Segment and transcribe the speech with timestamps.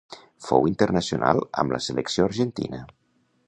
[0.45, 2.85] Fou internacional amb la selecció argentina.